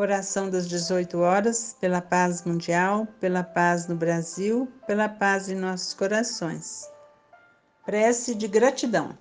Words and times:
Oração 0.00 0.48
das 0.48 0.66
18 0.66 1.18
horas, 1.18 1.76
pela 1.78 2.00
paz 2.00 2.42
mundial, 2.46 3.06
pela 3.20 3.44
paz 3.44 3.86
no 3.86 3.94
Brasil, 3.94 4.66
pela 4.86 5.10
paz 5.10 5.50
em 5.50 5.54
nossos 5.54 5.92
corações. 5.92 6.88
Prece 7.84 8.34
de 8.34 8.48
gratidão. 8.48 9.18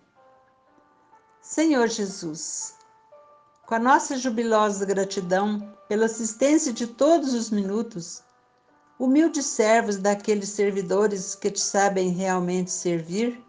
Senhor 1.42 1.90
Jesus, 1.90 2.76
com 3.66 3.76
a 3.76 3.80
nossa 3.80 4.16
jubilosa 4.16 4.86
gratidão 4.86 5.76
pela 5.90 6.06
assistência 6.06 6.72
de 6.72 6.88
todos 6.88 7.34
os 7.34 7.50
minutos, 7.50 8.24
humildes 8.98 9.48
servos 9.48 9.98
daqueles 9.98 10.48
servidores 10.48 11.36
que 11.36 11.52
te 11.52 11.60
sabem 11.60 12.12
realmente 12.12 12.72
servir, 12.72 13.44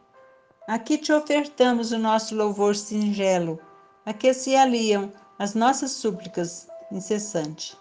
aqui 0.66 0.98
te 0.98 1.12
ofertamos 1.12 1.92
o 1.92 1.98
nosso 1.98 2.34
louvor 2.34 2.74
singelo, 2.74 3.60
a 4.04 4.12
que 4.12 4.34
se 4.34 4.56
aliam 4.56 5.12
as 5.38 5.54
nossas 5.54 5.92
súplicas 5.92 6.68
incessante. 6.92 7.76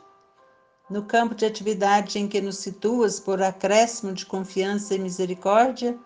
No 0.90 1.04
campo 1.04 1.36
de 1.36 1.45
atividade 1.45 2.17
em 2.17 2.27
que 2.27 2.41
nos 2.41 2.58
situas 2.58 3.20
por 3.20 3.41
acréscimo 3.41 4.13
de 4.13 4.26
confiança 4.26 4.95
e 4.95 5.00
misericórdia, 5.00 5.98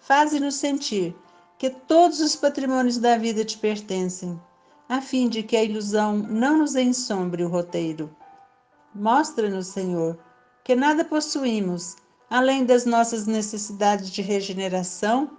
faze-nos 0.00 0.54
sentir 0.54 1.16
que 1.58 1.70
todos 1.70 2.20
os 2.20 2.36
patrimônios 2.36 2.98
da 2.98 3.16
vida 3.16 3.44
te 3.44 3.58
pertencem, 3.58 4.40
a 4.88 5.00
fim 5.00 5.28
de 5.28 5.42
que 5.42 5.56
a 5.56 5.64
ilusão 5.64 6.16
não 6.16 6.58
nos 6.58 6.76
ensombre 6.76 7.42
o 7.42 7.48
roteiro. 7.48 8.14
Mostra-nos, 8.94 9.68
Senhor, 9.68 10.18
que 10.62 10.76
nada 10.76 11.04
possuímos 11.04 11.96
além 12.30 12.64
das 12.64 12.84
nossas 12.84 13.26
necessidades 13.26 14.10
de 14.10 14.22
regeneração, 14.22 15.30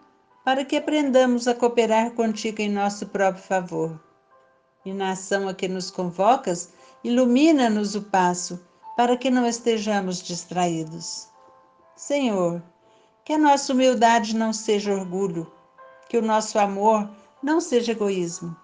para 0.44 0.66
que 0.66 0.76
aprendamos 0.76 1.48
a 1.48 1.54
cooperar 1.54 2.12
contigo 2.12 2.62
em 2.62 2.70
nosso 2.70 3.06
próprio 3.08 3.44
favor. 3.44 4.00
E 4.84 4.94
na 4.94 5.12
ação 5.12 5.48
a 5.48 5.54
que 5.54 5.68
nos 5.68 5.92
convocas, 5.92 6.74
ilumina-nos 7.04 7.96
o 7.96 8.02
passo, 8.02 8.60
para 8.96 9.16
que 9.16 9.30
não 9.30 9.48
estejamos 9.48 10.22
distraídos. 10.22 11.30
Senhor, 11.96 12.62
que 13.24 13.34
a 13.34 13.38
nossa 13.38 13.74
humildade 13.74 14.36
não 14.36 14.52
seja 14.52 14.94
orgulho, 14.94 15.52
que 16.10 16.18
o 16.18 16.22
nosso 16.22 16.58
amor 16.60 17.10
não 17.42 17.62
seja 17.62 17.92
egoísmo, 17.92 18.56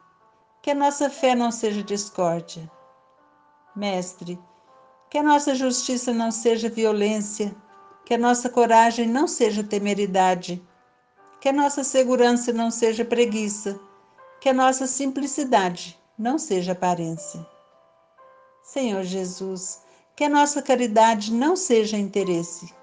que 0.61 0.71
a 0.71 0.75
nossa 0.75 1.09
fé 1.09 1.35
não 1.35 1.51
seja 1.51 1.83
discórdia. 1.83 2.69
Mestre, 3.75 4.39
que 5.09 5.17
a 5.17 5.23
nossa 5.23 5.53
justiça 5.53 6.13
não 6.13 6.31
seja 6.31 6.69
violência, 6.69 7.55
que 8.03 8.13
a 8.13 8.17
nossa 8.17 8.49
coragem 8.49 9.07
não 9.07 9.27
seja 9.27 9.63
temeridade, 9.63 10.61
que 11.39 11.49
a 11.49 11.53
nossa 11.53 11.83
segurança 11.83 12.51
não 12.51 12.71
seja 12.71 13.05
preguiça, 13.05 13.79
que 14.41 14.49
a 14.49 14.53
nossa 14.53 14.87
simplicidade 14.87 15.99
não 16.17 16.37
seja 16.37 16.71
aparência. 16.71 17.54
Senhor 18.65 19.03
Jesus, 19.03 19.83
que 20.15 20.23
a 20.23 20.29
nossa 20.29 20.59
caridade 20.59 21.31
não 21.31 21.55
seja 21.55 21.99
interesse, 21.99 22.73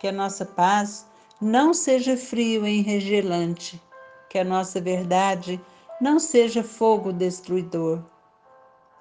que 0.00 0.08
a 0.08 0.12
nossa 0.12 0.44
paz 0.44 1.06
não 1.40 1.72
seja 1.72 2.16
frio 2.16 2.66
e 2.66 2.80
enregelante, 2.80 3.80
que 4.28 4.36
a 4.36 4.42
nossa 4.42 4.80
verdade 4.80 5.60
não 6.00 6.18
seja 6.18 6.64
fogo 6.64 7.12
destruidor. 7.12 8.02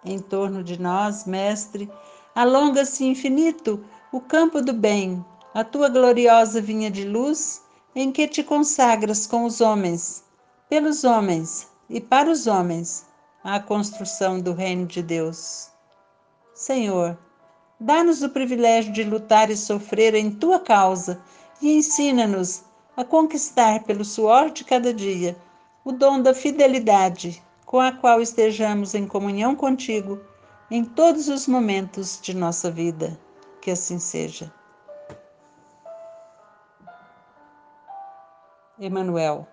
Em 0.05 0.19
torno 0.19 0.63
de 0.63 0.79
nós, 0.79 1.25
Mestre, 1.25 1.91
alonga-se 2.35 3.03
infinito 3.03 3.83
o 4.11 4.21
campo 4.21 4.61
do 4.61 4.73
bem, 4.73 5.25
a 5.55 5.63
tua 5.63 5.89
gloriosa 5.89 6.61
vinha 6.61 6.91
de 6.91 7.03
luz, 7.03 7.63
em 7.95 8.11
que 8.11 8.27
te 8.27 8.43
consagras 8.43 9.25
com 9.25 9.43
os 9.43 9.59
homens, 9.59 10.23
pelos 10.69 11.03
homens 11.03 11.67
e 11.89 11.99
para 11.99 12.29
os 12.29 12.45
homens, 12.45 13.07
à 13.43 13.59
construção 13.59 14.39
do 14.39 14.53
reino 14.53 14.85
de 14.85 15.01
Deus. 15.01 15.75
Senhor, 16.57 17.15
dá-nos 17.79 18.23
o 18.23 18.29
privilégio 18.29 18.91
de 18.91 19.03
lutar 19.03 19.51
e 19.51 19.55
sofrer 19.55 20.15
em 20.15 20.31
tua 20.31 20.59
causa 20.59 21.21
e 21.61 21.71
ensina-nos 21.71 22.63
a 22.95 23.05
conquistar 23.05 23.83
pelo 23.83 24.03
suor 24.03 24.49
de 24.49 24.63
cada 24.63 24.91
dia 24.91 25.37
o 25.85 25.91
dom 25.91 26.19
da 26.19 26.33
fidelidade 26.33 27.43
com 27.63 27.79
a 27.79 27.91
qual 27.91 28.23
estejamos 28.23 28.95
em 28.95 29.05
comunhão 29.05 29.55
contigo 29.55 30.19
em 30.71 30.83
todos 30.83 31.27
os 31.27 31.47
momentos 31.47 32.19
de 32.19 32.35
nossa 32.35 32.71
vida. 32.71 33.19
Que 33.61 33.69
assim 33.69 33.99
seja. 33.99 34.51
Emanuel 38.79 39.47